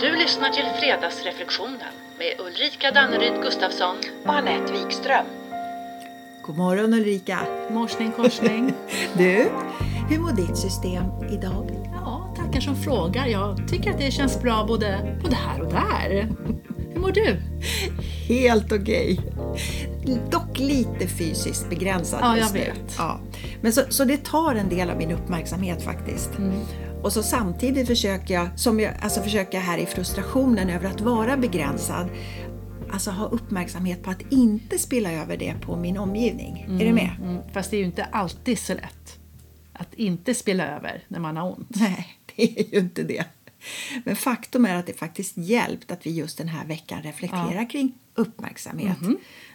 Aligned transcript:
Du 0.00 0.16
lyssnar 0.16 0.48
till 0.50 0.64
Fredagsreflektionen 0.80 1.92
med 2.18 2.46
Ulrika 2.46 2.90
Danneryd 2.90 3.42
Gustafsson. 3.42 3.96
och 4.24 4.34
Anette 4.34 4.72
Wikström. 4.72 5.26
God 6.42 6.56
morgon 6.56 6.94
Ulrika! 6.94 7.38
Morsning 7.70 8.12
korsning. 8.12 8.74
Du, 9.18 9.50
hur 10.10 10.18
mår 10.18 10.32
ditt 10.32 10.56
system 10.58 11.04
idag? 11.32 11.70
Ja, 12.04 12.34
tackar 12.36 12.60
som 12.60 12.76
frågar. 12.76 13.26
Jag 13.26 13.68
tycker 13.68 13.90
att 13.90 13.98
det 13.98 14.10
känns 14.10 14.42
bra 14.42 14.64
både, 14.68 15.16
både 15.22 15.34
här 15.36 15.60
och 15.62 15.72
där. 15.72 16.28
Hur 16.92 17.00
mår 17.00 17.12
du? 17.12 17.36
Helt 18.28 18.72
okej. 18.72 19.20
Dock 20.30 20.58
lite 20.58 21.06
fysiskt 21.06 21.68
begränsad 21.70 22.20
Ja, 22.22 22.36
just 22.36 22.54
jag 22.56 22.60
nu. 22.66 22.72
vet. 22.72 22.94
Ja. 22.98 23.20
Men 23.60 23.72
så, 23.72 23.82
så 23.88 24.04
det 24.04 24.24
tar 24.24 24.54
en 24.54 24.68
del 24.68 24.90
av 24.90 24.96
min 24.96 25.12
uppmärksamhet 25.12 25.82
faktiskt. 25.84 26.30
Och 27.02 27.12
så 27.12 27.22
samtidigt 27.22 27.86
försöker 27.86 28.34
jag, 28.34 28.48
som 28.58 28.80
jag, 28.80 28.94
alltså 29.00 29.22
försöker 29.22 29.58
jag 29.58 29.64
här 29.64 29.78
i 29.78 29.86
frustrationen 29.86 30.70
över 30.70 30.88
att 30.88 31.00
vara 31.00 31.36
begränsad, 31.36 32.08
alltså 32.90 33.10
ha 33.10 33.26
uppmärksamhet 33.26 34.02
på 34.02 34.10
att 34.10 34.32
inte 34.32 34.78
spilla 34.78 35.12
över 35.12 35.36
det 35.36 35.54
på 35.60 35.76
min 35.76 35.98
omgivning. 35.98 36.66
Är 36.68 36.84
du 36.84 36.92
med? 36.92 37.10
Mm, 37.22 37.38
fast 37.52 37.70
det 37.70 37.76
är 37.76 37.78
ju 37.78 37.84
inte 37.84 38.04
alltid 38.04 38.58
så 38.58 38.74
lätt 38.74 39.18
att 39.72 39.94
inte 39.94 40.34
spilla 40.34 40.66
över 40.76 41.04
när 41.08 41.20
man 41.20 41.36
har 41.36 41.52
ont. 41.52 41.68
Nej, 41.70 42.16
det 42.36 42.60
är 42.60 42.74
ju 42.74 42.78
inte 42.78 43.02
det. 43.02 43.24
Men 44.04 44.16
faktum 44.16 44.64
är 44.64 44.74
att 44.74 44.86
det 44.86 44.98
faktiskt 44.98 45.36
hjälpt 45.36 45.90
att 45.90 46.06
vi 46.06 46.10
just 46.10 46.38
den 46.38 46.48
här 46.48 46.66
veckan 46.66 47.02
reflekterar 47.02 47.70
kring 47.70 47.92
uppmärksamhet. 48.14 48.98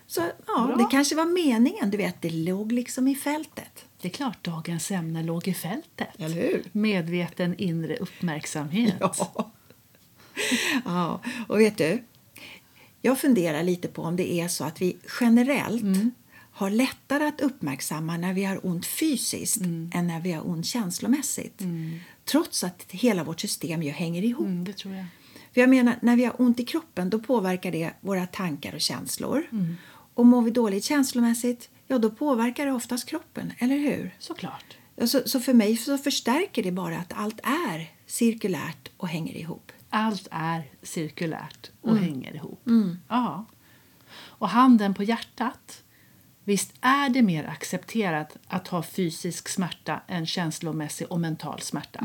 Så 0.08 0.22
ja, 0.48 0.66
Bra. 0.68 0.76
det 0.76 0.88
kanske 0.92 1.16
var 1.16 1.26
meningen, 1.26 1.90
du 1.90 1.98
vet, 1.98 2.22
det 2.22 2.30
låg 2.30 2.72
liksom 2.72 3.08
i 3.08 3.16
fältet. 3.16 3.86
Det 4.04 4.10
är 4.10 4.14
klart 4.14 4.44
dagens 4.44 4.92
ämne 4.92 5.24
låg 5.24 5.48
i 5.48 5.54
fältet. 5.54 6.10
Medveten 6.72 7.56
inre 7.58 7.96
uppmärksamhet. 7.96 8.96
Ja. 9.00 9.52
ja, 10.86 11.22
och 11.48 11.60
vet 11.60 11.78
du, 11.78 12.04
jag 13.02 13.20
funderar 13.20 13.64
lite 13.64 13.88
på 13.88 14.02
om 14.02 14.16
det 14.16 14.34
är 14.34 14.48
så 14.48 14.64
att 14.64 14.82
vi 14.82 14.98
generellt 15.20 15.84
har 16.52 16.70
lättare 16.70 17.26
att 17.26 17.42
uppmärksamma 17.42 18.18
när 18.18 18.34
vi 18.34 18.44
har 18.44 18.66
ont 18.66 18.86
fysiskt 18.86 19.62
än 19.94 20.08
när 20.08 20.22
vi 20.22 20.32
har 20.32 20.48
ont 20.48 20.66
känslomässigt. 20.66 21.62
Trots 22.26 22.64
att 22.64 22.86
hela 22.90 23.24
vårt 23.24 23.40
system 23.40 23.84
ju 23.84 23.92
hänger 23.92 24.24
ihop. 24.24 24.48
Mm, 24.48 24.64
det 24.64 24.74
tror 24.74 24.96
jag. 24.96 25.06
För 25.54 25.62
jag 25.62 25.70
menar, 25.70 25.96
när 26.02 26.16
vi 26.16 26.26
har 26.26 26.42
ont 26.42 26.60
i 26.60 26.66
kroppen 26.66 27.10
då 27.10 27.20
påverkar 27.20 27.72
det 27.72 27.94
våra 28.02 28.28
tankar 28.28 28.74
och 28.74 28.82
känslor. 28.82 29.44
Och 30.14 30.26
mår 30.26 30.42
vi 30.42 30.52
dåligt 30.52 30.84
känslomässigt, 30.84 31.70
ja 31.94 32.00
då 32.00 32.10
påverkar 32.10 32.66
det 32.66 32.72
oftast 32.72 33.10
kroppen, 33.10 33.54
eller 33.60 33.78
hur? 33.78 34.16
Såklart. 34.20 34.78
Så, 35.06 35.22
så 35.26 35.40
för 35.40 35.54
mig 35.54 35.78
så 35.78 35.98
förstärker 35.98 36.64
det 36.64 36.72
bara 36.72 36.98
att 36.98 37.14
allt 37.14 37.40
är 37.44 37.92
cirkulärt 38.06 38.90
och 38.98 39.08
hänger 39.08 39.38
ihop. 39.38 39.72
Allt 39.90 40.28
är 40.32 40.64
cirkulärt 40.82 41.72
och 41.82 41.98
hänger 41.98 42.36
ihop. 42.36 42.62
Ja. 43.08 43.46
Och 44.16 44.50
handen 44.50 44.94
på 44.94 45.04
hjärtat. 45.04 45.84
Visst 46.46 46.74
är 46.82 47.10
det 47.10 47.22
mer 47.22 47.44
accepterat 47.44 48.38
att 48.48 48.68
ha 48.68 48.84
fysisk 48.84 49.50
smärta 49.50 50.02
än 50.08 50.26
känslomässig 50.26 51.12
och 51.12 51.20
mental 51.20 51.62
smärta. 51.62 52.00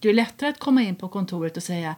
Det 0.00 0.08
är 0.08 0.14
lättare 0.14 0.50
att 0.50 0.58
komma 0.58 0.82
in 0.82 0.96
på 0.96 1.08
kontoret 1.08 1.56
och 1.56 1.62
säga 1.62 1.94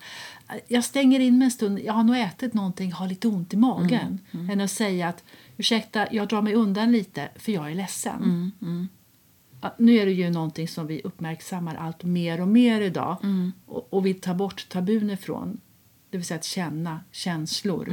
jag 0.69 0.85
stänger 0.85 1.21
in 1.21 1.39
mig 1.39 1.45
en 1.45 1.51
stund, 1.51 1.79
jag 1.79 1.93
har 1.93 2.05
nog 2.05 2.17
ätit 2.17 2.55
någonting, 2.55 2.93
har 2.93 3.09
lite 3.09 3.29
ont 3.29 3.55
i 3.55 3.57
magen. 3.57 4.21
Än 4.51 4.61
att 4.61 4.71
säga 4.71 5.09
att 5.09 5.25
ursäkta, 5.57 6.13
jag 6.13 6.29
drar 6.29 6.43
mig 6.43 6.55
undan 6.55 6.93
lite 6.93 7.29
för 7.37 7.53
jag 7.53 7.71
är 7.71 7.75
ledsen. 7.75 8.53
Ja, 9.61 9.75
nu 9.79 9.97
är 9.97 10.07
det 10.07 10.13
ju 10.13 10.31
någonting 10.31 10.69
som 10.69 10.87
vi 10.87 11.01
uppmärksammar 11.05 11.75
allt 11.75 12.05
mer 12.05 12.41
och 12.41 12.49
mer 12.49 12.81
idag 12.81 13.17
och, 13.67 13.93
och 13.93 14.07
vi 14.07 14.15
tar 14.15 14.35
bort 14.35 14.69
tabun 14.69 15.11
ifrån. 15.11 15.61
Det 16.11 16.17
vill 16.17 16.27
säga 16.27 16.39
att 16.39 16.45
känna 16.45 17.01
känslor. 17.13 17.89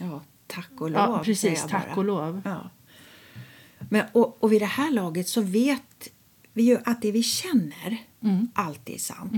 Ja, 0.00 0.22
tack 0.46 0.70
och 0.78 0.90
lov. 0.90 1.00
Ja, 1.00 1.22
precis. 1.24 1.66
Tack 1.68 1.96
och 1.96 2.04
lov. 2.04 2.42
Ja. 2.44 2.70
Men, 3.88 4.04
och, 4.12 4.42
och 4.42 4.52
vid 4.52 4.62
det 4.62 4.66
här 4.66 4.90
laget 4.90 5.28
så 5.28 5.40
vet 5.40 6.08
vi 6.52 6.62
ju 6.62 6.78
att 6.84 7.02
det 7.02 7.12
vi 7.12 7.22
känner 7.22 7.98
alltid 8.54 8.94
är 8.94 8.98
sant. 8.98 9.32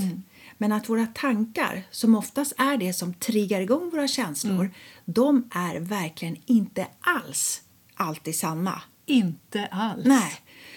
Men 0.59 0.72
att 0.72 0.88
våra 0.88 1.06
tankar, 1.06 1.82
som 1.91 2.15
oftast 2.15 2.53
är 2.59 2.76
det 2.76 2.92
som 2.92 3.15
triggar 3.15 3.60
igång 3.60 3.91
våra 3.91 4.09
känslor, 4.09 4.70
de 5.04 5.50
är 5.54 5.81
verkligen 5.81 6.37
inte 6.47 6.87
alls 7.00 7.62
alltid 7.94 8.37
sanna. 8.37 8.82
Inte 9.06 9.66
alls. 9.66 10.04
Nej. 10.06 10.32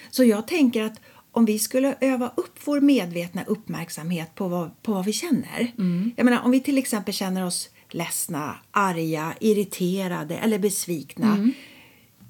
Så 0.10 0.24
jag 0.24 0.48
tänker 0.48 0.84
att 0.84 1.02
om 1.32 1.46
vi 1.46 1.60
skulle 1.60 1.96
öva 2.02 2.32
upp 2.38 2.60
vår 2.66 2.82
medvetna 2.82 3.44
uppmärksamhet 3.44 4.36
på 4.36 4.48
vad, 4.48 4.82
på 4.84 4.94
vad 4.94 5.06
vi 5.06 5.14
känner. 5.14 5.74
Jag 6.16 6.24
menar, 6.24 6.42
om 6.42 6.52
vi 6.52 6.60
till 6.60 6.78
exempel 6.78 7.14
känner 7.14 7.46
oss 7.46 7.70
ledsna, 7.90 8.56
arga, 8.72 9.34
irriterade 9.40 10.38
eller 10.38 10.60
besvikna. 10.60 11.52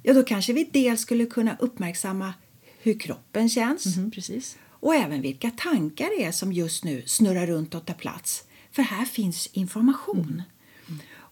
Ja, 0.03 0.13
då 0.13 0.23
kanske 0.23 0.53
vi 0.53 0.69
dels 0.73 1.01
skulle 1.01 1.25
kunna 1.25 1.57
uppmärksamma 1.59 2.33
hur 2.81 2.99
kroppen 2.99 3.49
känns 3.49 3.97
Mm, 3.97 4.11
precis. 4.11 4.57
Och 4.79 4.95
även 4.95 5.21
vilka 5.21 5.51
tankar 5.51 6.09
det 6.17 6.23
är 6.23 6.31
som 6.31 6.53
just 6.53 6.83
nu 6.83 7.03
snurrar 7.05 7.47
runt 7.47 7.75
och 7.75 7.85
tar 7.85 7.93
plats. 7.93 8.43
För 8.71 8.81
här 8.81 9.05
finns 9.05 9.47
information. 9.47 10.41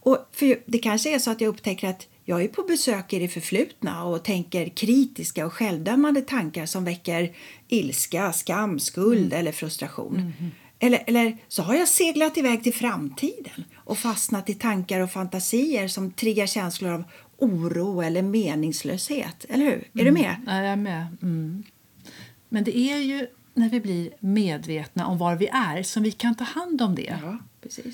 Och 0.06 0.30
för 0.32 0.60
det 0.66 0.80
kanske 0.80 1.16
är 1.16 1.20
så 1.20 1.32
att 1.32 1.42
jag 1.42 1.50
upptäcker 1.50 1.90
att 1.90 2.08
jag 2.26 2.44
är 2.44 2.48
på 2.48 2.62
besök 2.62 3.14
i 3.14 3.20
det 3.20 3.28
förflutna 3.28 4.04
och 4.04 4.24
tänker 4.24 4.70
kritiska 4.70 5.46
och 5.46 5.54
självdömande 5.54 6.22
tankar 6.22 6.66
som 6.66 6.86
väcker 6.86 7.36
ilska, 7.68 8.34
skam, 8.34 8.80
skuld 8.80 9.34
eller 9.34 9.52
frustration. 9.52 10.34
Eller, 10.80 11.04
eller 11.08 11.38
så 11.48 11.62
har 11.64 11.76
jag 11.76 11.88
seglat 11.88 12.38
iväg 12.38 12.64
till 12.64 12.74
framtiden 12.74 13.64
och 13.76 13.98
fastnat 13.98 14.50
i 14.50 14.54
tankar 14.54 15.00
och 15.00 15.12
fantasier 15.12 15.88
som 15.88 16.12
triggar 16.12 16.48
känslor 16.48 16.92
av 16.92 17.04
oro 17.38 18.02
eller 18.02 18.22
meningslöshet. 18.22 19.46
Eller 19.50 19.66
hur? 19.66 20.02
Är 20.02 20.06
du 20.06 20.12
med? 20.12 20.36
Ja, 20.46 20.56
jag 20.56 20.72
är 20.72 20.76
med. 20.76 21.18
Mm. 21.22 21.64
Men 22.56 22.64
det 22.64 22.78
är 22.78 22.98
ju 22.98 23.28
när 23.54 23.70
vi 23.70 23.80
blir 23.80 24.10
medvetna 24.20 25.08
om 25.08 25.18
var 25.18 25.36
vi 25.36 25.48
är 25.48 25.84
som 25.84 26.04
vi 26.04 26.12
kan 26.12 26.36
ta 26.36 26.44
hand 26.44 26.82
om 26.82 26.96
det. 26.96 27.18
Ja. 27.22 27.38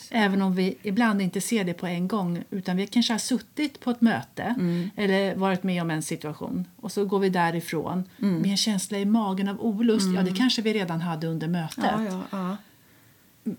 Även 0.09 0.41
om 0.41 0.55
vi 0.55 0.77
ibland 0.83 1.21
inte 1.21 1.41
ser 1.41 1.63
det 1.63 1.73
på 1.73 1.87
en 1.87 2.07
gång 2.07 2.43
utan 2.49 2.77
vi 2.77 2.87
kanske 2.87 3.13
har 3.13 3.19
suttit 3.19 3.79
på 3.79 3.91
ett 3.91 4.01
möte 4.01 4.55
eller 4.95 5.35
varit 5.35 5.63
med 5.63 5.81
om 5.81 5.91
en 5.91 6.01
situation 6.01 6.67
och 6.75 6.91
så 6.91 7.05
går 7.05 7.19
vi 7.19 7.29
därifrån 7.29 8.03
med 8.17 8.51
en 8.51 8.57
känsla 8.57 8.97
i 8.97 9.05
magen 9.05 9.47
av 9.47 9.61
olust. 9.61 10.07
Ja, 10.15 10.21
det 10.21 10.35
kanske 10.35 10.61
vi 10.61 10.73
redan 10.73 11.01
hade 11.01 11.27
under 11.27 11.47
mötet. 11.47 11.83
Ja, 11.83 12.03
ja, 12.03 12.21
ja. 12.31 12.57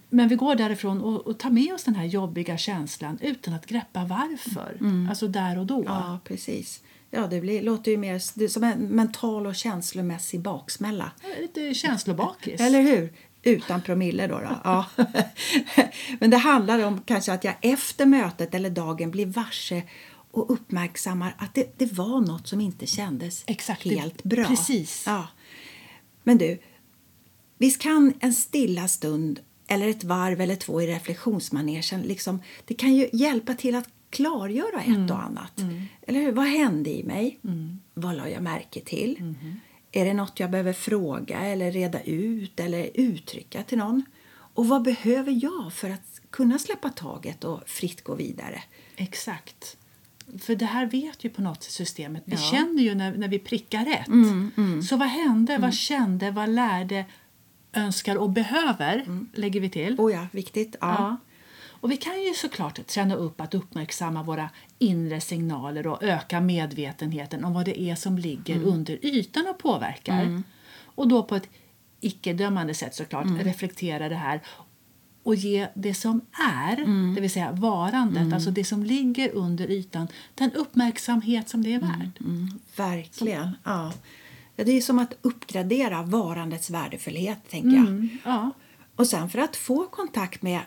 Men 0.08 0.28
vi 0.28 0.34
går 0.34 0.54
därifrån 0.54 1.00
och, 1.00 1.26
och 1.26 1.38
tar 1.38 1.50
med 1.50 1.74
oss 1.74 1.84
den 1.84 1.94
här 1.94 2.04
jobbiga 2.04 2.56
känslan 2.56 3.18
utan 3.20 3.54
att 3.54 3.66
greppa 3.66 4.04
varför. 4.04 4.76
Alltså 5.08 5.28
där 5.28 5.58
och 5.58 5.66
då. 5.66 5.84
Ja, 5.86 6.20
precis. 6.24 6.82
Ja, 7.14 7.26
det 7.26 7.40
blir, 7.40 7.62
låter 7.62 7.90
ju 7.90 7.96
mer 7.96 8.22
det 8.34 8.48
som 8.48 8.64
en 8.64 8.78
mental 8.78 9.46
och 9.46 9.54
känslomässig 9.54 10.40
baksmälla. 10.40 11.12
Lite 11.40 11.74
känslobakis. 11.74 12.60
Eller 12.60 12.82
hur? 12.82 13.12
Utan 13.42 13.82
promille 13.82 14.26
då. 14.26 14.38
då. 14.38 14.60
Ja. 14.64 14.86
Men 16.20 16.30
det 16.30 16.36
handlar 16.36 16.84
om 16.84 17.00
kanske 17.00 17.32
att 17.32 17.44
jag 17.44 17.54
efter 17.62 18.06
mötet 18.06 18.54
eller 18.54 18.70
dagen 18.70 19.10
blir 19.10 19.26
varse 19.26 19.82
och 20.30 20.50
uppmärksammar 20.50 21.34
att 21.38 21.54
det, 21.54 21.78
det 21.78 21.92
var 21.92 22.20
något 22.20 22.48
som 22.48 22.60
inte 22.60 22.86
kändes 22.86 23.44
Exakt, 23.46 23.84
helt 23.84 24.22
bra. 24.22 24.44
precis. 24.44 25.04
Ja. 25.06 25.28
Men 26.22 26.38
du, 26.38 26.58
visst 27.58 27.80
kan 27.80 28.14
en 28.20 28.32
stilla 28.34 28.88
stund 28.88 29.40
eller 29.68 29.88
ett 29.88 30.04
varv 30.04 30.40
eller 30.40 30.56
två 30.56 30.82
i 30.82 30.86
reflektionsmanegen 30.86 32.02
liksom, 32.02 32.42
det 32.64 32.74
kan 32.74 32.94
ju 32.94 33.08
hjälpa 33.12 33.54
till 33.54 33.74
att 33.74 33.88
klargöra 34.12 34.80
ett 34.80 34.86
Mm. 34.86 35.10
och 35.10 35.22
annat. 35.22 35.60
Eller 36.06 36.20
hur? 36.20 36.32
Vad 36.32 36.46
hände 36.46 36.90
i 36.90 37.04
mig? 37.04 37.38
Vad 37.94 38.16
la 38.16 38.28
jag 38.28 38.42
märke 38.42 38.80
till? 38.80 39.16
Mm-hmm. 39.16 39.54
Är 39.92 40.04
det 40.04 40.14
något 40.14 40.40
jag 40.40 40.50
behöver 40.50 40.72
fråga 40.72 41.40
eller 41.40 41.72
reda 41.72 42.00
ut 42.02 42.60
eller 42.60 42.90
uttrycka 42.94 43.62
till 43.62 43.78
någon? 43.78 44.04
Och 44.54 44.68
vad 44.68 44.82
behöver 44.82 45.38
jag 45.44 45.72
för 45.72 45.90
att 45.90 46.20
kunna 46.30 46.58
släppa 46.58 46.88
taget 46.90 47.44
och 47.44 47.60
fritt 47.68 48.04
gå 48.04 48.14
vidare? 48.14 48.62
Exakt. 48.96 49.76
För 50.40 50.54
det 50.54 50.64
här 50.66 50.86
vet 50.86 51.24
ju 51.24 51.30
på 51.30 51.42
något 51.42 51.62
sätt 51.62 51.72
systemet. 51.72 52.22
Vi 52.26 52.32
Ja. 52.36 52.38
Mm, 52.38 52.50
känner 52.66 52.82
ju 52.82 52.94
när, 52.94 53.16
när 53.16 53.28
vi 53.28 53.38
prickar 53.38 53.84
rätt. 53.84 54.08
Så 54.88 54.96
vad 54.96 55.08
hände, 55.08 55.58
vad 55.58 55.74
kände, 55.74 56.30
vad 56.30 56.48
lärde, 56.48 57.04
önskar 57.72 58.16
och 58.16 58.30
behöver 58.30 59.06
lägger 59.34 59.60
vi 59.60 59.70
till. 59.70 60.00
Oh 60.00 60.12
ja, 60.12 60.26
viktigt. 60.32 60.76
Ja. 60.80 60.94
Ja. 60.98 61.16
Och 61.82 61.90
vi 61.90 61.96
kan 61.96 62.22
ju 62.22 62.34
såklart 62.34 62.86
träna 62.86 63.14
upp 63.14 63.40
att 63.40 63.54
uppmärksamma 63.54 64.22
våra 64.22 64.50
inre 64.78 65.20
signaler 65.20 65.86
och 65.86 66.02
öka 66.02 66.40
medvetenheten 66.40 67.44
om 67.44 67.52
vad 67.52 67.64
det 67.64 67.80
är 67.80 67.94
som 67.94 68.18
ligger 68.18 68.54
Mm. 68.56 68.68
under 68.68 69.04
ytan 69.06 69.46
och 69.50 69.58
påverkar. 69.58 70.42
Och 70.84 71.08
då 71.08 71.22
på 71.22 71.36
ett 71.36 71.48
icke-dömande 72.00 72.74
sätt 72.74 72.94
såklart 72.94 73.24
Mm. 73.26 73.38
reflektera 73.44 74.08
det 74.08 74.14
här 74.14 74.40
och 75.22 75.34
ge 75.34 75.68
det 75.74 75.94
som 75.94 76.20
är, 76.52 76.76
Mm. 76.76 77.14
det 77.14 77.20
vill 77.20 77.30
säga 77.30 77.52
varandet, 77.52 78.32
alltså 78.32 78.50
det 78.50 78.64
som 78.64 78.82
ligger 78.84 79.30
under 79.34 79.70
ytan, 79.70 80.08
den 80.34 80.52
uppmärksamhet 80.52 81.48
som 81.48 81.62
det 81.62 81.72
är 81.74 81.80
värt. 81.80 82.20
Mm, 82.20 82.48
verkligen. 82.76 83.50
Ja. 83.64 83.92
Ja, 84.56 84.64
det 84.64 84.72
är 84.72 84.80
som 84.80 84.98
att 84.98 85.14
uppgradera 85.22 86.02
varandets 86.02 86.70
värdefullhet, 86.70 87.38
tänker 87.50 87.68
jag. 87.70 87.86
Mm, 87.86 88.08
ja. 88.24 88.50
Och 88.96 89.06
sen 89.06 89.28
för 89.30 89.38
att 89.38 89.56
få 89.56 89.86
kontakt 89.86 90.42
med 90.42 90.60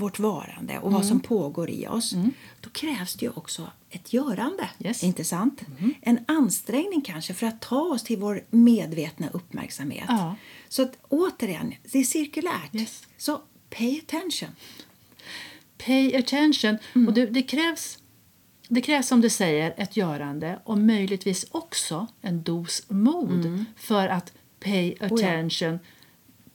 vårt 0.00 0.18
varande 0.18 0.78
och 0.78 0.92
vad 0.92 1.06
som 1.06 1.20
pågår 1.20 1.70
i 1.70 1.86
oss, 1.86 2.14
då 2.60 2.70
krävs 2.70 3.14
det 3.14 3.24
ju 3.24 3.32
också 3.34 3.70
ett 3.90 4.12
görande. 4.12 4.70
Yes. 4.78 5.04
Inte 5.04 5.24
sant? 5.24 5.60
En 6.00 6.24
ansträngning 6.28 7.00
kanske 7.00 7.34
för 7.34 7.46
att 7.46 7.60
ta 7.60 7.80
oss 7.80 8.02
till 8.02 8.18
vår 8.18 8.44
medvetna 8.50 9.28
uppmärksamhet. 9.30 10.04
Ja. 10.08 10.36
Så 10.68 10.82
att 10.82 10.96
återigen, 11.08 11.74
det 11.92 11.98
är 11.98 12.04
cirkulärt. 12.04 12.74
Yes. 12.74 13.02
Så 13.16 13.40
pay 13.70 13.98
attention. 13.98 14.48
Pay 15.86 16.16
attention. 16.16 16.78
Och 17.06 17.12
det, 17.12 17.26
det, 17.26 17.42
krävs, 17.42 17.98
det 18.68 18.80
krävs, 18.80 19.08
som 19.08 19.20
du 19.20 19.30
säger, 19.30 19.74
ett 19.76 19.96
görande 19.96 20.58
och 20.64 20.78
möjligtvis 20.78 21.46
också 21.50 22.06
en 22.20 22.42
dos 22.42 22.82
mod 22.88 23.64
för 23.76 24.08
att 24.08 24.32
pay 24.60 24.94
attention 25.00 25.78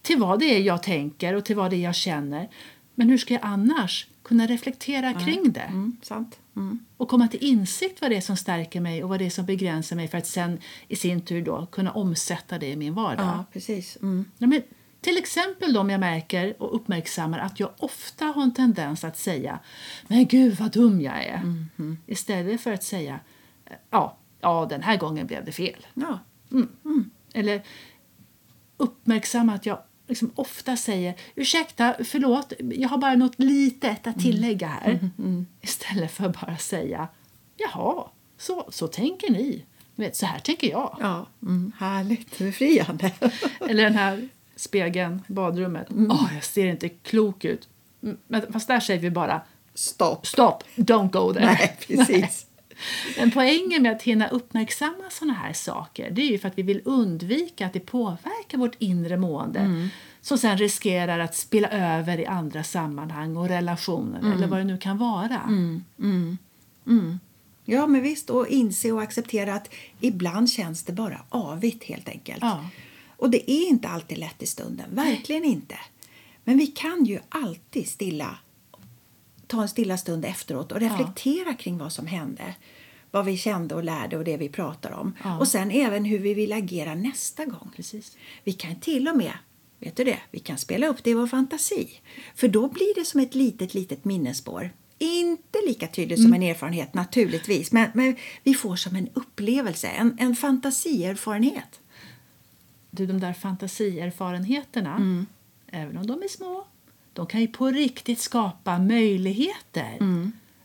till 0.02 0.20
vad 0.20 0.40
det 0.40 0.46
är 0.46 0.60
jag 0.60 0.84
tänker 0.84 1.34
och 1.34 1.46
till 1.46 1.56
vad 1.56 1.72
det 1.72 1.76
är 1.76 1.84
jag 1.84 1.96
känner. 1.96 2.50
Men 2.96 3.10
hur 3.10 3.18
ska 3.18 3.34
jag 3.34 3.44
annars 3.44 4.08
kunna 4.24 4.48
reflektera 4.48 5.14
kring 5.14 5.52
det? 5.52 5.60
Mm, 5.60 5.98
sant. 6.02 6.40
Mm. 6.56 6.86
och 6.98 7.10
komma 7.10 7.28
till 7.28 7.44
insikt 7.44 8.02
vad 8.02 8.12
det 8.12 8.18
är 8.18 8.22
som 8.22 8.38
stärker 8.38 8.82
mig 8.82 9.04
och 9.04 9.10
vad 9.10 9.20
det 9.20 9.26
är 9.26 9.30
som 9.30 9.46
begränsar 9.46 9.96
mig 9.96 10.08
för 10.08 10.18
att 10.18 10.28
sen 10.28 10.60
i 10.88 10.96
sin 10.96 11.22
tur 11.22 11.42
då 11.42 11.66
kunna 11.66 11.92
omsätta 11.92 12.60
det 12.60 12.68
i 12.68 12.76
min 12.76 12.94
vardag. 12.94 13.26
Ja, 13.26 13.46
precis. 13.54 13.98
Mm. 14.02 14.26
Ja, 14.38 14.48
men 14.48 14.62
till 15.02 15.18
exempel 15.18 15.74
då 15.74 15.80
om 15.80 15.90
jag 15.90 16.00
märker 16.00 16.62
och 16.62 16.76
uppmärksammar 16.76 17.40
att 17.40 17.60
jag 17.60 17.70
ofta 17.78 18.26
har 18.26 18.44
en 18.44 18.54
tendens 18.54 19.04
att 19.04 19.18
säga 19.18 19.60
Men 20.08 20.26
gud 20.26 20.58
vad 20.58 20.72
dum 20.72 21.02
jag 21.02 21.24
är. 21.24 21.38
Mm-hmm. 21.38 21.96
Istället 22.08 22.62
för 22.62 22.72
att 22.72 22.84
säga 22.84 23.20
ja, 23.90 24.18
ja, 24.42 24.66
den 24.70 24.84
här 24.84 24.98
gången 24.98 25.28
blev 25.28 25.46
det 25.46 25.52
fel. 25.52 25.88
Ja. 25.94 26.20
Eller 27.34 27.62
uppmärksamma 28.78 29.54
att 29.54 29.66
jag 29.66 29.80
liksom 30.08 30.32
ofta 30.36 30.78
säger 30.78 31.14
ursäkta, 31.36 31.96
förlåt, 32.04 32.54
jag 32.60 32.90
har 32.90 32.98
bara 32.98 33.16
något 33.16 33.40
litet 33.40 34.08
att 34.08 34.20
tillägga 34.20 34.68
här. 34.68 35.10
Istället 35.62 36.12
för 36.12 36.26
att 36.26 36.42
bara 36.42 36.58
säga 36.58 37.08
jaha, 37.58 38.08
så, 38.38 38.66
så 38.70 38.88
tänker 38.88 39.32
ni. 39.32 39.66
Vet, 39.96 40.16
så 40.16 40.26
här 40.26 40.40
tänker 40.40 40.70
jag. 40.70 40.98
ja. 41.00 41.28
Mm. 41.42 41.72
Härligt. 41.80 42.38
Befriande. 42.38 43.12
Eller 43.70 43.84
den 43.84 43.96
här 43.96 44.30
spegeln 44.56 45.22
i 45.30 45.34
badrummet. 45.34 45.88
Åh, 46.10 46.30
jag 46.34 46.44
ser 46.44 46.66
inte 46.66 46.90
klok 46.90 47.46
ut. 47.46 47.68
Mm, 48.04 48.18
Men, 48.28 48.54
fast 48.54 48.68
där 48.68 48.80
säger 48.80 49.00
vi 49.00 49.12
bara 49.12 49.42
Stopp. 49.74 50.28
stopp, 50.28 50.64
don't 50.76 51.10
go 51.12 51.34
there. 51.34 51.46
Nej, 51.46 51.78
precis. 51.88 52.46
Men 53.18 53.32
poängen 53.32 53.84
med 53.84 53.92
att 53.92 54.02
hinna 54.02 54.28
uppmärksamma 54.28 55.04
såna 55.10 55.34
här 55.34 55.54
saker 55.54 56.12
det 56.12 56.22
är 56.22 56.32
ju 56.32 56.38
för 56.38 56.48
att 56.48 56.58
vi 56.58 56.64
vill 56.64 56.82
undvika 56.86 57.66
att 57.66 57.74
det 57.74 57.80
påverkar 57.80 58.58
vårt 58.58 58.76
inre 58.80 59.18
mående 59.18 59.90
som 60.22 60.38
sen 60.38 60.58
riskerar 60.58 61.20
att 61.20 61.36
spilla 61.36 61.68
över 61.70 62.20
i 62.20 62.26
andra 62.26 62.64
sammanhang 62.64 63.38
och 63.38 63.48
relationer 63.48 64.34
eller 64.34 64.48
vad 64.48 64.60
det 64.60 64.64
nu 64.64 64.78
kan 64.78 64.98
vara. 64.98 65.42
Ja, 67.66 67.88
men 67.88 68.02
visst. 68.02 68.30
Och 68.30 68.48
inse 68.48 68.92
och 68.92 69.02
acceptera 69.02 69.56
att 69.56 69.74
ibland 70.00 70.50
känns 70.50 70.84
det 70.84 70.94
bara 70.94 71.22
avigt 71.30 71.84
helt 71.84 72.10
enkelt. 72.10 72.42
Ja. 72.42 72.70
Och 73.18 73.30
det 73.30 73.52
är 73.52 73.68
inte 73.68 73.88
alltid 73.88 74.18
lätt 74.18 74.44
i 74.44 74.46
stunden. 74.46 74.86
Verkligen 74.90 75.44
inte. 75.44 75.78
Men 76.44 76.58
vi 76.58 76.68
kan 76.68 77.06
ju 77.06 77.20
alltid 77.30 77.88
stilla 77.88 78.38
ta 79.48 79.62
en 79.62 79.70
stilla 79.70 79.98
stund 79.98 80.26
efteråt 80.26 80.72
och 80.72 80.80
reflektera 80.80 81.54
kring 81.54 81.78
vad 81.78 81.94
som 81.94 82.08
hände. 82.08 82.56
Vad 83.12 83.26
vi 83.26 83.38
kände 83.38 83.76
och 83.76 83.84
lärde 83.84 84.18
och 84.18 84.24
det 84.24 84.38
vi 84.38 84.50
pratar 84.50 84.92
om. 84.92 85.14
Ja. 85.24 85.40
Och 85.40 85.48
sen 85.48 85.72
även 85.72 86.06
hur 86.06 86.20
vi 86.20 86.34
vill 86.34 86.54
agera 86.54 86.96
nästa 86.96 87.46
gång. 87.46 87.72
Precis. 87.76 88.18
Vi 88.44 88.54
kan 88.54 88.80
till 88.80 89.08
och 89.08 89.18
med, 89.18 89.34
vet 89.80 89.96
du 89.96 90.04
det, 90.04 90.20
vi 90.32 90.40
kan 90.40 90.58
spela 90.58 90.88
upp 90.88 91.04
det 91.04 91.10
i 91.10 91.14
vår 91.14 91.28
fantasi. 91.28 91.90
För 92.36 92.48
då 92.48 92.68
blir 92.68 92.96
det 92.96 93.06
som 93.06 93.20
ett 93.20 93.36
litet, 93.36 93.74
litet 93.74 94.06
minnesspår. 94.06 94.72
Inte 94.98 95.60
lika 95.68 95.88
tydligt 95.88 96.22
som 96.22 96.34
en 96.34 96.44
erfarenhet 96.44 96.94
naturligtvis, 96.94 97.72
men, 97.72 97.90
men 97.94 98.16
vi 98.44 98.54
får 98.54 98.76
som 98.76 98.96
en 98.96 99.10
upplevelse, 99.14 99.88
en, 99.88 100.18
en 100.20 100.36
fantasierfarenhet. 100.36 101.80
Du, 102.92 103.06
de 103.06 103.20
där 103.20 103.34
fantasierfarenheterna, 103.34 105.26
även 105.68 105.98
om 105.98 106.08
de 106.08 106.24
är 106.24 106.28
små, 106.28 106.68
de 107.16 107.26
kan 107.28 107.42
ju 107.42 107.48
på 107.48 107.68
riktigt 107.68 108.20
skapa 108.20 108.80
möjligheter. 108.80 109.98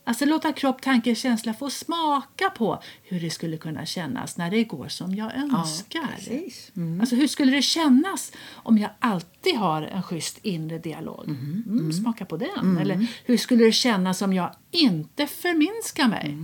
Alltså 0.04 0.24
låta 0.24 0.52
kropp, 0.52 0.82
tanke, 0.82 1.14
känsla 1.14 1.54
få 1.54 1.70
smaka 1.70 2.50
på 2.50 2.82
hur 3.02 3.20
det 3.20 3.30
skulle 3.30 3.56
kunna 3.56 3.86
kännas 3.86 4.36
när 4.36 4.50
det 4.50 4.64
går 4.64 4.88
som 4.88 5.14
jag 5.14 5.34
önskar. 5.36 6.06
precis. 6.16 6.72
Alltså 7.00 7.16
hur 7.16 7.26
skulle 7.26 7.52
det 7.52 7.62
kännas 7.62 8.32
om 8.52 8.78
jag 8.78 8.90
alltid 8.98 9.56
har 9.56 9.82
en 9.82 10.02
schysst 10.02 10.38
inre 10.42 10.78
dialog? 10.78 11.24
Mm, 11.28 11.92
smaka 11.92 12.24
på 12.24 12.36
den. 12.36 12.78
Eller 12.78 13.06
hur 13.24 13.36
skulle 13.36 13.64
det 13.64 13.72
kännas 13.72 14.22
om 14.22 14.32
jag 14.32 14.54
inte 14.70 15.26
förminskar 15.26 16.08
mig? 16.08 16.36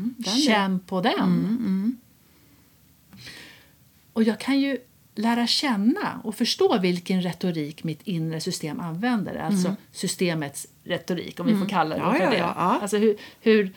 Känn 0.46 0.80
på 0.80 1.00
den. 1.00 1.98
Och 4.12 4.22
jag 4.22 4.40
kan 4.40 4.60
ju 4.60 4.78
lära 5.18 5.46
känna 5.46 6.20
och 6.24 6.34
förstå 6.34 6.78
vilken 6.78 7.22
retorik 7.22 7.84
mitt 7.84 8.02
inre 8.02 8.40
system 8.40 8.80
använder. 8.80 9.34
Alltså 9.34 9.76
systemets 9.92 10.66
retorik, 10.84 11.40
om 11.40 11.46
vi 11.46 11.58
får 11.58 11.66
kalla 11.66 11.94
det 11.96 12.00
Ja, 12.02 12.12
för 12.12 12.24
ja, 12.24 12.30
det. 12.30 12.36
ja. 12.36 12.78
Alltså 12.82 12.96
hur, 12.96 13.16
hur 13.40 13.72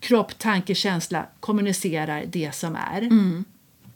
kropp, 0.00 0.38
tanke, 0.38 0.74
känsla 0.74 1.26
kommunicerar 1.40 2.24
det 2.26 2.54
som 2.54 2.76
är. 2.76 3.08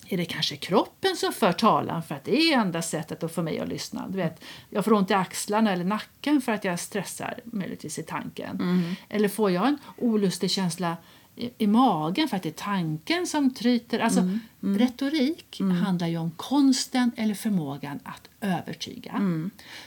Är 0.08 0.16
det 0.16 0.24
kanske 0.24 0.56
kroppen 0.56 1.16
som 1.16 1.32
för 1.32 1.52
talan 1.52 2.02
för 2.02 2.14
att 2.14 2.24
det 2.24 2.36
är 2.36 2.58
enda 2.58 2.82
sättet 2.82 3.22
att 3.22 3.34
få 3.34 3.42
mig 3.42 3.58
att 3.60 3.68
lyssna? 3.68 4.06
Du 4.08 4.16
vet, 4.16 4.44
jag 4.70 4.84
får 4.84 4.92
ont 4.92 5.10
i 5.10 5.14
axlarna 5.14 5.72
eller 5.72 5.84
nacken 5.84 6.40
för 6.40 6.52
att 6.52 6.64
jag 6.64 6.80
stressar 6.80 7.40
möjligtvis 7.44 7.98
i 7.98 8.02
tanken. 8.02 8.84
Eller 9.08 9.28
får 9.28 9.50
jag 9.50 9.68
en 9.68 9.78
olustig 9.96 10.50
känsla 10.50 10.96
i, 11.36 11.50
i 11.58 11.66
magen 11.66 12.28
för 12.28 12.36
att 12.36 12.42
det 12.42 12.48
är 12.48 12.52
tanken 12.52 13.26
som 13.26 13.54
tryter? 13.54 13.98
Alltså, 13.98 14.28
Retorik 14.60 15.60
handlar 15.84 16.06
ju 16.06 16.18
om 16.18 16.30
konsten 16.30 17.10
eller 17.16 17.34
förmågan 17.34 18.00
att 18.04 18.28
övertyga. 18.40 19.20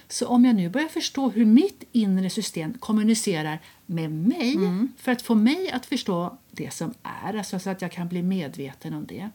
Så 0.08 0.28
om 0.28 0.46
jag 0.46 0.56
nu 0.56 0.70
börjar 0.70 0.88
förstå 0.88 1.30
hur 1.30 1.46
mitt 1.46 1.84
inre 1.92 2.30
system 2.30 2.74
kommunicerar 2.74 3.60
med 3.86 4.12
mig 4.12 4.58
för 4.98 5.12
att 5.12 5.22
få 5.22 5.36
mig 5.36 5.72
att 5.72 5.86
förstå 5.86 6.38
det 6.52 6.74
som 6.74 6.94
är, 7.24 7.38
alltså 7.38 7.60
så 7.60 7.70
att 7.70 7.82
jag 7.82 7.92
kan 7.92 8.08
bli 8.08 8.24
medveten 8.24 8.94
om 8.94 9.06
det. 9.06 9.30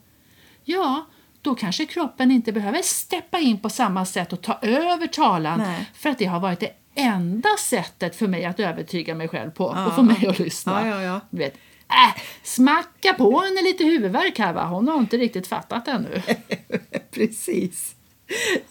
Ja, 0.63 1.05
då 1.41 1.55
kanske 1.55 1.85
kroppen 1.85 2.31
inte 2.31 2.51
behöver 2.51 2.81
steppa 2.81 3.39
in 3.39 3.59
på 3.59 3.69
samma 3.69 4.05
sätt 4.05 4.33
och 4.33 4.41
ta 4.41 4.59
över 4.61 5.07
talan 5.07 5.59
Nej. 5.59 5.89
för 5.93 6.09
att 6.09 6.17
det 6.17 6.25
har 6.25 6.39
varit 6.39 6.59
det 6.59 6.71
enda 6.95 7.49
sättet 7.59 8.15
för 8.15 8.27
mig 8.27 8.45
att 8.45 8.59
övertyga 8.59 9.15
mig 9.15 9.27
själv 9.27 9.51
på 9.51 9.65
och 9.65 9.95
få 9.95 10.03
mig 10.03 10.27
att 10.27 10.39
lyssna. 10.39 10.87
Ja, 10.87 10.95
ja, 10.95 11.01
ja. 11.01 11.21
Du 11.29 11.37
vet, 11.37 11.57
äh, 11.89 12.21
smacka 12.43 13.13
på 13.13 13.39
henne 13.39 13.61
lite 13.61 13.83
huvudvärk 13.83 14.39
här 14.39 14.53
va, 14.53 14.65
hon 14.67 14.87
har 14.87 14.99
inte 14.99 15.17
riktigt 15.17 15.47
fattat 15.47 15.87
ännu. 15.87 16.21
Precis. 17.11 17.95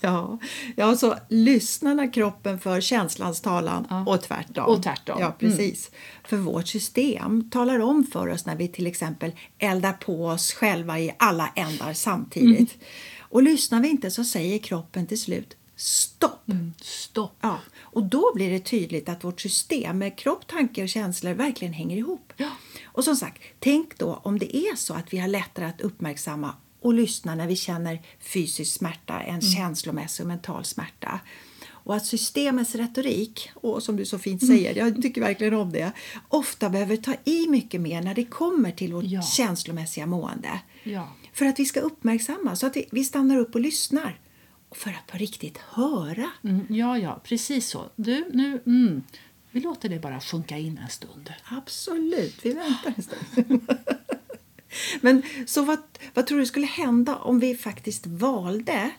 Ja, 0.01 0.39
ja 0.77 0.97
så 0.97 1.15
lyssnar 1.29 1.95
när 1.95 2.13
kroppen 2.13 2.61
för 2.61 2.81
känslans 2.81 3.41
talan 3.41 3.87
Ja. 3.91 4.05
och 4.07 4.23
tvärtom. 4.23 4.65
Och 4.65 4.83
tvärtom. 4.83 5.21
Ja, 5.21 5.37
precis. 5.39 5.91
För 6.25 6.37
vårt 6.37 6.69
system 6.69 7.51
talar 7.51 7.79
om 7.79 8.07
för 8.13 8.29
oss 8.29 8.47
när 8.47 8.57
vi 8.57 8.69
till 8.69 8.87
exempel 8.87 9.33
eldar 9.59 9.93
på 9.93 10.27
oss 10.27 10.53
själva 10.53 10.99
i 10.99 11.15
alla 11.19 11.53
ändar 11.57 11.93
samtidigt. 11.93 12.79
Och 13.19 13.43
lyssnar 13.43 13.81
vi 13.81 13.89
inte 13.89 14.11
så 14.11 14.25
säger 14.25 14.59
kroppen 14.59 15.07
till 15.07 15.21
slut 15.21 15.57
stopp. 15.77 16.41
Stopp. 16.81 17.37
Ja, 17.41 17.59
och 17.81 18.03
då 18.03 18.33
blir 18.35 18.51
det 18.51 18.61
tydligt 18.61 19.09
att 19.09 19.25
vårt 19.25 19.41
system 19.41 19.99
med 19.99 20.19
kropp, 20.19 20.47
tanke 20.47 20.83
och 20.83 20.89
känslor 20.89 21.33
verkligen 21.35 21.75
hänger 21.75 21.97
ihop. 21.97 22.33
Ja. 22.37 22.51
Och 22.85 23.05
som 23.05 23.17
sagt, 23.17 23.43
tänk 23.61 23.99
då 23.99 24.21
om 24.25 24.39
det 24.39 24.57
är 24.57 24.77
så 24.77 24.95
att 24.95 25.13
vi 25.13 25.19
har 25.19 25.29
lättare 25.29 25.65
att 25.67 25.81
uppmärksamma 25.81 26.55
och 26.81 26.95
lyssna 26.95 27.35
när 27.35 27.47
vi 27.47 27.57
känner 27.57 28.03
fysisk 28.21 28.73
smärta 28.77 29.21
än 29.21 29.41
känslomässig 29.41 30.25
och 30.25 30.29
mental 30.29 30.65
smärta. 30.65 31.21
Och 31.71 31.97
att 31.97 32.07
systemets 32.07 32.75
retorik, 32.75 33.51
och 33.55 33.83
som 33.83 33.97
du 33.97 34.05
så 34.05 34.19
fint 34.19 34.47
säger, 34.47 34.75
jag 34.77 35.03
tycker 35.03 35.21
verkligen 35.21 35.55
om 35.55 35.73
det, 35.73 35.93
ofta 36.29 36.71
behöver 36.71 36.97
ta 36.97 37.15
i 37.25 37.47
mycket 37.49 37.81
mer 37.81 38.03
när 38.03 38.15
det 38.15 38.25
kommer 38.25 38.71
till 38.71 38.93
vårt 38.93 39.05
Ja. 39.05 39.23
känslomässiga 39.23 40.07
mående. 40.07 40.61
Ja. 40.83 41.09
För 41.33 41.47
att 41.47 41.59
vi 41.59 41.65
ska 41.65 41.81
uppmärksamma, 41.81 42.57
så 42.57 42.67
att 42.67 42.77
vi- 42.77 42.89
vi 42.91 43.05
stannar 43.05 43.37
upp 43.37 43.55
och 43.55 43.61
lyssnar. 43.61 44.19
För 44.75 44.91
att 44.91 45.07
på 45.07 45.19
riktigt 45.19 45.59
höra. 45.59 46.31
Mm, 46.45 46.67
ja, 46.69 46.99
ja, 46.99 47.21
precis 47.25 47.69
så. 47.69 47.91
Du, 47.97 48.29
nu, 48.33 48.63
mm, 48.67 49.03
vi 49.51 49.61
låter 49.61 49.89
det 49.89 49.99
bara 49.99 50.21
sjunka 50.21 50.59
in 50.59 50.79
en 50.79 50.89
stund. 50.89 51.33
Absolut, 51.45 52.39
vi 52.43 52.53
väntar 52.53 52.95
en 52.97 53.03
stund. 53.03 53.67
Men 55.01 55.23
så 55.47 55.63
vad, 55.63 55.79
vad 56.15 56.27
tror 56.27 56.39
du 56.39 56.47
skulle 56.47 56.67
hända 56.67 57.17
om 57.17 57.39
vi 57.39 57.57
faktiskt 57.57 58.07
valde 58.07 58.91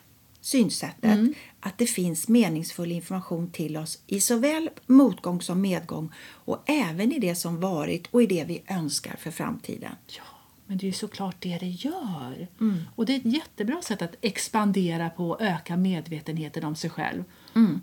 synsättet 0.42 1.20
att 1.60 1.78
det 1.78 1.86
finns 1.86 2.28
meningsfull 2.28 2.92
information 2.92 3.52
till 3.52 3.78
oss 3.78 4.00
i 4.08 4.22
såväl 4.22 4.70
motgång 4.86 5.42
som 5.42 5.62
medgång 5.62 6.12
och 6.28 6.64
även 6.66 7.12
i 7.12 7.20
det 7.20 7.36
som 7.36 7.60
varit 7.60 8.08
och 8.12 8.24
i 8.24 8.26
det 8.26 8.44
vi 8.44 8.64
önskar 8.68 9.16
för 9.16 9.32
framtiden? 9.32 9.96
Ja. 10.08 10.35
Men 10.68 10.78
det 10.78 10.84
är 10.84 10.88
ju 10.88 10.94
såklart 10.94 11.36
det 11.40 11.58
det 11.58 11.68
gör. 11.70 12.48
Och 12.96 13.06
det 13.06 13.14
är 13.16 13.18
ett 13.20 13.34
jättebra 13.34 13.82
sätt 13.82 14.02
att 14.02 14.16
expandera 14.22 15.10
på 15.10 15.30
och 15.30 15.42
öka 15.42 15.78
medvetenheten 15.78 16.64
om 16.64 16.76
sig 16.76 16.90
själv. 16.90 17.24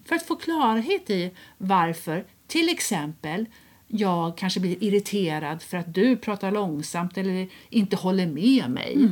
För 0.04 0.14
att 0.16 0.22
få 0.22 0.36
klarhet 0.36 1.10
i 1.10 1.30
varför, 1.58 2.24
till 2.46 2.68
exempel, 2.68 3.46
jag 3.86 4.36
kanske 4.38 4.60
blir 4.60 4.82
irriterad 4.84 5.62
för 5.62 5.76
att 5.76 5.94
du 5.94 6.16
pratar 6.16 6.50
långsamt 6.50 7.18
eller 7.18 7.48
inte 7.70 7.96
håller 7.96 8.26
med 8.26 8.70
mig. 8.70 9.08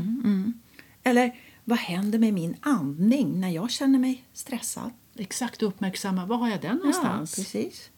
Eller 1.03 1.37
vad 1.65 1.79
händer 1.79 2.19
med 2.19 2.35
min 2.35 2.57
andning 2.61 3.41
när 3.41 3.49
jag 3.49 3.71
känner 3.71 3.99
mig 3.99 4.25
stressad? 4.33 4.91
Exakt 5.17 5.63
uppmärksamma, 5.63 6.27
var 6.27 6.37
har 6.37 6.49
jag 6.49 6.61
den 6.61 6.71
Ja, 6.71 6.75
någonstans? 6.79 7.35
precis. 7.37 7.91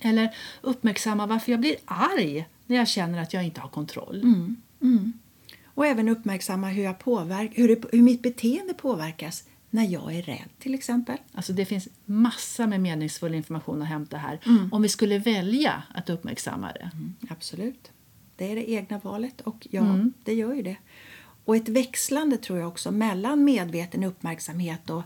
eller 0.00 0.34
uppmärksamma 0.60 1.26
varför 1.26 1.52
jag 1.52 1.60
blir 1.60 1.76
arg 1.84 2.46
när 2.66 2.76
jag 2.76 2.88
känner 2.88 3.22
att 3.22 3.32
jag 3.34 3.44
inte 3.44 3.60
har 3.60 3.68
kontroll. 3.68 4.22
Och 5.64 5.86
även 5.86 6.08
uppmärksamma 6.08 6.68
hur, 6.68 6.84
jag 6.84 6.98
påverk, 6.98 7.50
hur, 7.54 7.68
det, 7.68 7.84
hur 7.92 8.02
mitt 8.02 8.22
beteende 8.22 8.74
påverkas 8.74 9.44
när 9.70 9.84
jag 9.84 10.14
är 10.14 10.22
rädd 10.22 10.48
till 10.58 10.74
exempel. 10.74 11.16
Alltså 11.32 11.52
det 11.52 11.64
finns 11.64 11.88
massa 12.04 12.66
med 12.66 12.80
meningsfull 12.80 13.34
information 13.34 13.82
att 13.82 13.88
hämta 13.88 14.16
här 14.16 14.40
om 14.72 14.82
vi 14.82 14.88
skulle 14.88 15.18
välja 15.18 15.82
att 15.94 16.10
uppmärksamma 16.10 16.72
det. 16.72 16.90
Absolut. 17.28 17.90
Det 18.36 18.52
är 18.52 18.56
det 18.56 18.70
egna 18.70 18.98
valet 18.98 19.40
och 19.40 19.66
ja, 19.70 19.82
det 20.24 20.34
gör 20.34 20.54
ju 20.54 20.62
det. 20.62 20.76
Och 21.44 21.56
ett 21.56 21.68
växlande 21.68 22.36
tror 22.36 22.58
jag 22.58 22.68
också 22.68 22.90
mellan 22.90 23.44
medveten 23.44 24.04
uppmärksamhet 24.04 24.90
och 24.90 25.02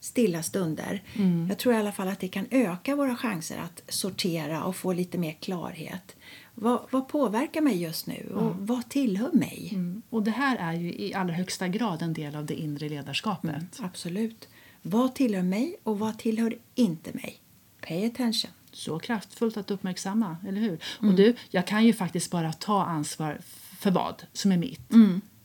stilla 0.00 0.42
stunder. 0.42 1.02
Jag 1.48 1.58
tror 1.58 1.74
i 1.74 1.76
alla 1.76 1.92
fall 1.92 2.08
att 2.08 2.20
det 2.20 2.28
kan 2.28 2.46
öka 2.50 2.96
våra 2.96 3.16
chanser 3.16 3.58
att 3.58 3.82
sortera 3.88 4.64
och 4.64 4.76
få 4.76 4.92
lite 4.92 5.18
mer 5.18 5.32
klarhet. 5.32 6.16
Vad, 6.58 6.86
vad 6.90 7.08
påverkar 7.08 7.60
mig 7.60 7.82
just 7.82 8.06
nu 8.06 8.32
och 8.34 8.56
vad 8.56 8.88
tillhör 8.88 9.32
mig? 9.32 9.70
Mm. 9.72 10.02
Och 10.10 10.22
det 10.22 10.30
här 10.30 10.56
är 10.56 10.72
ju 10.72 10.92
i 10.92 11.14
allra 11.14 11.34
högsta 11.34 11.68
grad 11.68 12.02
en 12.02 12.12
del 12.12 12.36
av 12.36 12.46
det 12.46 12.54
inre 12.54 12.88
ledarskapet. 12.88 13.80
Absolut. 13.80 14.48
Vad 14.82 15.14
tillhör 15.14 15.42
mig 15.42 15.76
och 15.82 15.98
vad 15.98 16.18
tillhör 16.18 16.58
inte 16.74 17.12
mig? 17.12 17.40
Pay 17.80 18.06
attention. 18.06 18.50
Så 18.72 18.98
kraftfullt 18.98 19.56
att 19.56 19.70
uppmärksamma, 19.70 20.36
eller 20.48 20.60
hur? 20.60 20.78
Och 20.98 21.14
du, 21.14 21.34
jag 21.50 21.66
kan 21.66 21.86
ju 21.86 21.92
faktiskt 21.92 22.30
bara 22.30 22.52
ta 22.52 22.84
ansvar 22.84 23.38
för 23.78 23.90
vad 23.90 24.22
som 24.32 24.52
är 24.52 24.56
mitt. 24.56 24.90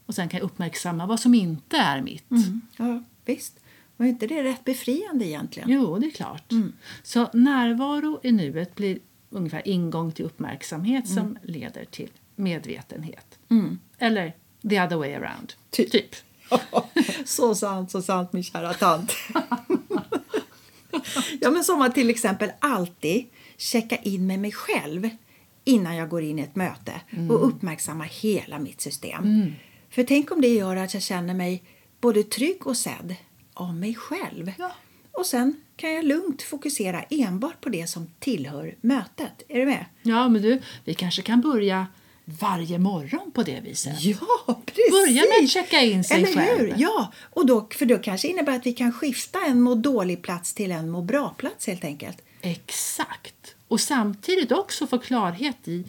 Och 0.06 0.14
sen 0.14 0.28
kan 0.28 0.38
jag 0.38 0.44
uppmärksamma 0.44 1.06
vad 1.06 1.20
som 1.20 1.34
inte 1.34 1.76
är 1.76 2.02
mitt. 2.02 2.26
Ja, 2.76 3.02
visst. 3.24 3.58
Var 3.96 4.06
inte 4.06 4.26
det 4.26 4.42
rätt 4.42 4.64
befriande 4.64 5.26
egentligen? 5.26 5.70
Jo, 5.70 5.98
det 5.98 6.06
är 6.06 6.10
klart. 6.10 6.52
Så 7.02 7.28
närvaro 7.32 8.20
i 8.22 8.32
nuet 8.32 8.74
blir 8.74 8.98
ungefär 9.32 9.68
ingång 9.68 10.12
till 10.12 10.24
uppmärksamhet 10.24 11.08
som 11.08 11.38
leder 11.42 11.84
till 11.84 12.10
medvetenhet. 12.36 13.38
Eller 13.98 14.36
the 14.68 14.82
other 14.82 14.96
way 14.96 15.14
around. 15.14 15.52
Typ. 15.70 15.90
typ. 15.90 16.14
så 17.24 17.54
sant, 17.54 17.90
så 17.90 18.02
sant 18.02 18.32
min 18.32 18.42
kära 18.42 18.74
tant. 18.74 19.12
ja, 21.40 21.50
men 21.50 21.64
som 21.64 21.82
att 21.82 21.94
till 21.94 22.10
exempel 22.10 22.52
alltid 22.58 23.26
checka 23.56 23.96
in 23.96 24.26
med 24.26 24.38
mig 24.38 24.52
själv 24.52 25.08
innan 25.64 25.96
jag 25.96 26.08
går 26.08 26.22
in 26.22 26.38
i 26.38 26.42
ett 26.42 26.56
möte 26.56 27.00
och 27.28 27.46
uppmärksamma 27.46 28.04
hela 28.04 28.58
mitt 28.58 28.80
system. 28.80 29.52
För 29.90 30.04
tänk 30.04 30.30
om 30.30 30.40
det 30.40 30.48
gör 30.48 30.76
att 30.76 30.94
jag 30.94 31.02
känner 31.02 31.34
mig 31.34 31.62
både 32.00 32.22
trygg 32.22 32.66
och 32.66 32.76
sedd 32.76 33.14
av 33.54 33.74
mig 33.74 33.94
själv. 33.94 34.52
Ja. 34.58 34.72
Och 35.12 35.26
sen 35.26 35.60
kan 35.82 35.92
jag 35.92 36.04
lugnt 36.04 36.42
fokusera 36.42 37.02
enbart 37.02 37.60
på 37.60 37.68
det 37.68 37.86
som 37.86 38.06
tillhör 38.18 38.74
mötet. 38.80 39.42
Är 39.48 39.58
du 39.58 39.66
med? 39.66 39.84
Ja, 40.02 40.28
men 40.28 40.42
du, 40.42 40.62
vi 40.84 40.94
kanske 40.94 41.22
kan 41.22 41.40
börja 41.40 41.86
varje 42.24 42.78
morgon 42.78 43.30
på 43.30 43.42
det 43.42 43.60
viset. 43.60 44.02
Ja, 44.04 44.62
precis! 44.66 44.90
Börja 44.90 45.22
med 45.22 45.44
att 45.44 45.50
checka 45.50 45.80
in 45.80 46.04
sig 46.04 46.16
Eller 46.16 46.26
själv. 46.26 46.58
hur? 46.58 46.74
Ja, 46.76 47.12
och 47.30 47.46
då, 47.46 47.68
för 47.70 47.86
då 47.86 47.98
kanske 47.98 48.28
innebär 48.28 48.56
att 48.56 48.66
vi 48.66 48.72
kan 48.72 48.92
skifta 48.92 49.38
en 49.46 49.60
må 49.60 49.74
dålig-plats 49.74 50.54
till 50.54 50.72
en 50.72 50.90
må 50.90 51.02
bra-plats 51.02 51.66
helt 51.66 51.84
enkelt. 51.84 52.22
Exakt. 52.40 53.54
Och 53.68 53.80
samtidigt 53.80 54.52
också 54.52 54.86
få 54.86 54.98
klarhet 54.98 55.68
i 55.68 55.84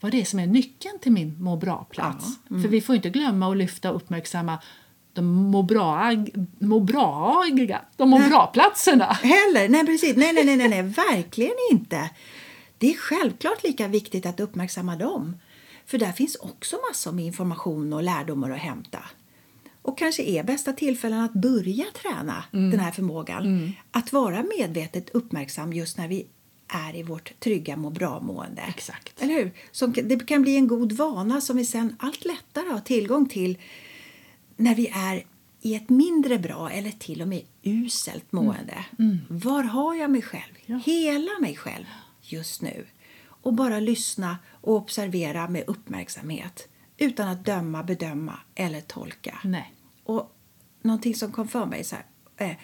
vad 0.00 0.12
det 0.12 0.20
är 0.20 0.24
som 0.24 0.38
är 0.38 0.46
nyckeln 0.46 0.98
till 0.98 1.12
min 1.12 1.42
må 1.42 1.56
bra-plats. 1.56 2.26
För 2.48 2.68
vi 2.68 2.80
får 2.80 2.94
inte 2.94 3.10
glömma 3.10 3.50
att 3.50 3.56
lyfta 3.56 3.90
och 3.90 3.96
uppmärksamma 3.96 4.58
de 5.12 5.26
må 5.50 5.62
bra 5.62 6.12
må 6.58 6.80
bra 6.80 7.44
de 7.96 8.10
må 8.10 8.18
bra-platserna. 8.18 9.04
Heller? 9.04 9.68
Nej, 9.68 9.86
precis. 9.86 10.16
Nej, 10.16 10.32
nej, 10.32 10.56
nej, 10.56 10.68
nej, 10.68 10.82
verkligen 10.82 11.56
inte. 11.70 12.10
Det 12.78 12.90
är 12.90 12.96
självklart 12.96 13.62
lika 13.62 13.88
viktigt 13.88 14.26
att 14.26 14.40
uppmärksamma 14.40 14.96
dem. 14.96 15.36
För 15.86 15.98
där 15.98 16.12
finns 16.12 16.36
också 16.36 16.76
massor 16.88 17.12
med 17.12 17.24
information 17.24 17.92
och 17.92 18.02
lärdomar 18.02 18.50
att 18.50 18.58
hämta. 18.58 18.98
Och 19.82 19.98
kanske 19.98 20.22
är 20.22 20.42
bästa 20.42 20.72
tillfällen 20.72 21.20
att 21.20 21.32
börja 21.32 21.84
träna 22.02 22.44
den 22.50 22.80
här 22.80 22.90
förmågan. 22.90 23.72
Att 23.90 24.12
vara 24.12 24.44
medvetet 24.58 25.10
uppmärksam 25.10 25.72
just 25.72 25.98
när 25.98 26.08
vi 26.08 26.26
är 26.68 26.96
i 26.96 27.02
vårt 27.02 27.40
trygga 27.40 27.76
må 27.76 27.90
bra-mående. 27.90 28.62
Exakt. 28.68 29.22
Eller 29.22 29.34
hur? 29.34 29.52
Som, 29.72 29.92
det 29.92 30.26
kan 30.26 30.42
bli 30.42 30.56
en 30.56 30.66
god 30.66 30.92
vana 30.92 31.40
som 31.40 31.56
vi 31.56 31.64
sen 31.64 31.96
allt 31.98 32.24
lättare 32.24 32.68
har 32.68 32.80
tillgång 32.80 33.28
till 33.28 33.58
när 34.62 34.74
vi 34.74 34.88
är 34.94 35.26
i 35.60 35.74
ett 35.74 35.88
mindre 35.88 36.38
bra 36.38 36.70
eller 36.70 36.90
till 36.90 37.22
och 37.22 37.28
med 37.28 37.42
uselt 37.62 38.32
mående. 38.32 38.84
Var 39.28 39.62
har 39.62 39.94
jag 39.94 40.10
mig 40.10 40.22
själv? 40.22 40.54
Ja. 40.66 40.76
Hela 40.84 41.30
mig 41.40 41.56
själv 41.56 41.84
just 42.20 42.62
nu. 42.62 42.86
Och 43.24 43.54
bara 43.54 43.80
lyssna 43.80 44.38
och 44.50 44.74
observera 44.76 45.48
med 45.48 45.64
uppmärksamhet 45.66 46.68
utan 46.96 47.28
att 47.28 47.44
döma, 47.44 47.82
bedöma 47.82 48.38
eller 48.54 48.80
tolka. 48.80 49.38
Nej. 49.44 49.74
Och 50.04 50.36
någonting 50.82 51.14
som 51.14 51.32
kom 51.32 51.48
för 51.48 51.66
mig 51.66 51.84
så 51.84 51.96
här. 51.96 52.06
Eh, 52.36 52.56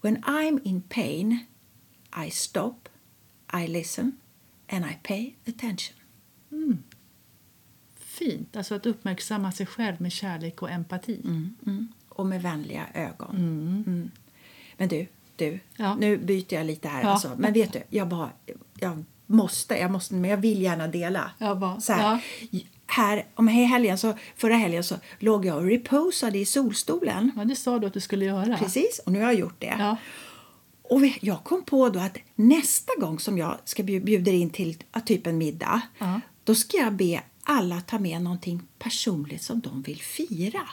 When 0.00 0.16
I'm 0.16 0.60
in 0.64 0.82
pain 0.82 1.38
I 2.26 2.30
stop, 2.30 2.88
I 3.62 3.68
listen 3.68 4.12
and 4.68 4.84
I 4.84 4.98
pay 5.02 5.34
attention. 5.46 5.96
Fint. 8.18 8.56
Alltså 8.56 8.74
att 8.74 8.86
uppmärksamma 8.86 9.52
sig 9.52 9.66
själv 9.66 10.00
med 10.00 10.12
kärlek 10.12 10.62
och 10.62 10.70
empati. 10.70 11.20
Mm. 11.24 11.88
Och 12.08 12.26
med 12.26 12.42
vänliga 12.42 12.86
ögon. 12.94 13.36
Mm. 13.36 14.10
Men 14.76 14.88
du, 14.88 15.06
du 15.36 15.60
Ja. 15.76 15.94
nu 15.94 16.16
byter 16.16 16.54
jag 16.54 16.66
lite 16.66 16.88
här. 16.88 17.02
Ja. 17.02 17.08
Alltså. 17.08 17.30
Men 17.38 17.52
vet 17.52 17.72
du, 17.72 17.82
jag 17.90 18.08
bara... 18.08 18.30
Jag 18.80 19.04
måste, 19.26 19.74
jag 19.74 19.90
måste, 19.90 20.14
men 20.14 20.30
jag 20.30 20.36
vill 20.36 20.62
gärna 20.62 20.88
dela. 20.88 21.30
Ja, 21.38 21.54
vad? 21.54 21.82
Så 21.82 21.92
här, 21.92 22.20
här, 22.86 23.26
om 23.34 23.48
här 23.48 23.64
helgen 23.64 23.98
så, 23.98 24.14
förra 24.36 24.54
helgen 24.54 24.84
så 24.84 24.94
låg 25.18 25.46
jag 25.46 25.56
och 25.56 25.62
reposade 25.64 26.38
i 26.38 26.44
solstolen. 26.44 27.30
Ja, 27.36 27.44
det 27.44 27.56
sa 27.56 27.78
du 27.78 27.86
att 27.86 27.94
du 27.94 28.00
skulle 28.00 28.24
göra. 28.24 28.56
Precis, 28.58 29.00
och 29.06 29.12
nu 29.12 29.18
har 29.20 29.26
jag 29.26 29.40
gjort 29.40 29.60
det. 29.60 29.76
Ja. 29.78 29.96
Och 30.82 31.00
jag 31.20 31.44
kom 31.44 31.62
på 31.64 31.88
då 31.88 32.00
att 32.00 32.16
nästa 32.34 32.92
gång 33.00 33.18
som 33.18 33.38
jag 33.38 33.58
ska 33.64 33.82
bju- 33.82 34.04
bjuder 34.04 34.32
in 34.32 34.50
till 34.50 34.82
ja, 34.92 35.00
typ 35.00 35.26
en 35.26 35.38
middag, 35.38 35.80
Ja. 35.98 36.20
då 36.44 36.54
ska 36.54 36.76
jag 36.76 36.92
be 36.92 37.22
alla 37.42 37.80
ta 37.80 37.98
med 37.98 38.22
någonting 38.22 38.62
personligt 38.78 39.42
som 39.42 39.60
de 39.60 39.82
vill 39.82 40.02
fira. 40.02 40.68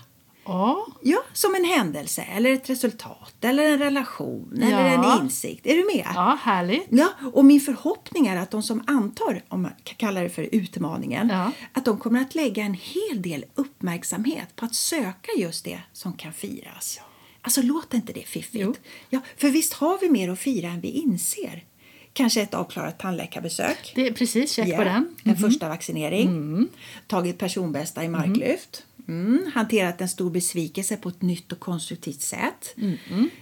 Ja. 0.46 0.88
Ja, 1.02 1.18
som 1.34 1.56
en 1.56 1.66
händelse 1.66 2.22
eller 2.22 2.54
ett 2.54 2.70
resultat 2.70 3.34
eller 3.42 3.64
en 3.64 3.80
relation 3.80 4.54
eller 4.64 4.92
Ja. 4.94 5.16
en 5.18 5.24
insikt. 5.26 5.66
Är 5.66 5.76
du 5.78 5.86
med? 5.96 6.06
ja, 6.16 6.38
härligt. 6.42 6.88
Ja, 6.90 7.10
och 7.34 7.46
min 7.46 7.62
förhoppning 7.62 8.28
är 8.28 8.36
att 8.38 8.52
de 8.52 8.64
som 8.64 8.84
antar, 8.88 9.42
om 9.48 9.62
man 9.62 9.72
kan 9.84 9.96
kalla 9.96 10.22
det 10.22 10.30
för 10.30 10.50
utmaningen, 10.52 11.30
Ja. 11.30 11.52
att 11.74 11.86
de 11.86 11.98
kommer 11.98 12.22
att 12.22 12.36
lägga 12.36 12.64
en 12.64 12.74
hel 12.74 13.22
del 13.22 13.46
uppmärksamhet 13.56 14.56
på 14.56 14.66
att 14.66 14.76
söka 14.76 15.32
just 15.38 15.66
det 15.66 15.80
som 15.94 16.14
kan 16.14 16.34
firas. 16.34 17.00
Alltså 17.42 17.62
låter 17.62 17.96
inte 17.98 18.14
det 18.14 18.28
fiffigt? 18.28 18.56
Jo. 18.64 18.76
Ja, 19.10 19.20
för 19.38 19.50
visst 19.50 19.74
har 19.74 19.98
vi 20.02 20.10
mer 20.10 20.30
att 20.30 20.40
fira 20.40 20.68
än 20.70 20.82
vi 20.82 20.88
inser. 20.88 21.64
Kanske 22.13 22.42
ett 22.42 22.54
avklarat 22.54 23.00
tandläkarbesök. 23.00 23.92
Det 23.96 24.08
är 24.08 24.13
precis, 24.13 24.51
check 24.51 24.68
Ja, 24.68 24.78
på 24.78 24.84
den. 24.84 25.16
En 25.24 25.36
första 25.36 25.70
vaccinering. 25.70 26.68
Tagit 27.08 27.38
personbästa 27.38 28.04
i 28.04 28.10
marklyft. 28.10 28.86
Mm. 29.08 29.51
Hanterat 29.54 30.01
en 30.01 30.10
stor 30.10 30.30
besvikelse 30.30 30.98
på 30.98 31.10
ett 31.10 31.22
nytt 31.22 31.51
och 31.51 31.60
konstruktivt 31.60 32.22
sätt. 32.22 32.75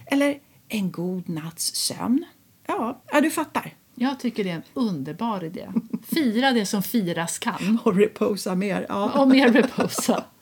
Eller 0.06 0.38
en 0.68 0.92
god 0.92 1.28
natts 1.28 1.74
sömn. 1.74 2.24
Ja, 2.66 3.02
ja, 3.12 3.20
du 3.20 3.30
fattar. 3.30 3.74
Jag 3.94 4.20
tycker 4.20 4.44
det 4.44 4.50
är 4.50 4.54
en 4.54 4.62
underbar 4.74 5.44
idé. 5.44 5.68
Fira 6.08 6.52
det 6.52 6.66
som 6.66 6.82
firas 6.82 7.38
kan. 7.38 7.78
Och 7.84 7.96
reposa 7.96 8.54
mer. 8.54 8.86
Ja. 8.88 9.20
Och 9.20 9.28
mer 9.28 9.52
reposa. 9.52 10.24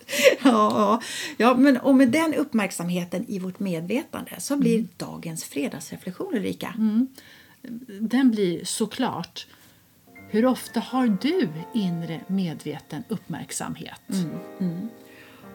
Ja, 0.42 1.00
ja. 1.37 1.54
men 1.54 1.76
och 1.76 1.95
med 1.95 2.09
den 2.09 2.35
uppmärksamheten 2.35 3.25
i 3.28 3.38
vårt 3.38 3.61
medvetande 3.61 4.30
så 4.38 4.56
blir 4.56 4.87
dagens 4.97 5.45
fredagsreflektion 5.45 6.35
Ulrika. 6.35 6.75
Den 8.00 8.30
blir 8.30 8.64
såklart 8.64 9.46
hur 10.28 10.46
ofta 10.46 10.80
har 10.80 11.18
du 11.20 11.49
inre 11.75 12.20
medveten 12.26 13.04
uppmärksamhet? 13.08 14.00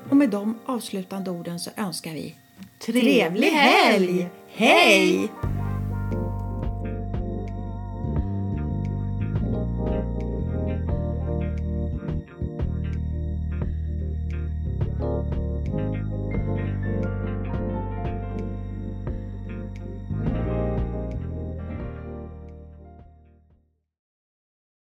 Och 0.10 0.18
med 0.18 0.30
de 0.30 0.60
avslutande 0.66 1.32
orden 1.32 1.60
så 1.60 1.72
önskar 1.78 2.14
vi 2.14 2.36
Trevlig 2.80 3.50
helg! 3.50 4.30
Hej! 4.48 5.32